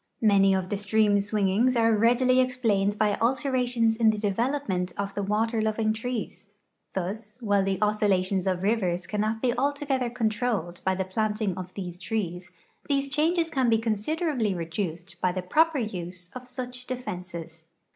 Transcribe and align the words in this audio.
Many 0.23 0.55
of 0.55 0.69
the 0.69 0.77
stream 0.79 1.17
swingings 1.21 1.75
are 1.79 1.95
readily 1.95 2.39
ex 2.41 2.57
plained 2.57 2.97
by 2.97 3.17
alternations 3.19 3.95
in 3.95 4.09
the 4.09 4.17
development 4.17 4.93
of 4.97 5.13
the 5.13 5.21
water 5.21 5.61
loving 5.61 5.93
trees. 5.93 6.47
Thus, 6.95 7.37
while 7.39 7.63
the 7.63 7.77
oscillations 7.83 8.47
of 8.47 8.63
rivers 8.63 9.05
cannot 9.05 9.43
be 9.43 9.55
altogether 9.55 10.09
controlled 10.09 10.81
by 10.83 10.95
the 10.95 11.05
planting 11.05 11.55
of 11.55 11.75
these 11.75 11.99
trees, 11.99 12.49
these 12.89 13.09
changes 13.09 13.51
can 13.51 13.69
be 13.69 13.77
considerably 13.77 14.55
reduced 14.55 15.21
by 15.21 15.31
the 15.31 15.43
proper 15.43 15.77
use 15.77 16.31
of 16.33 16.47
such 16.47 16.87
defenses. 16.87 17.67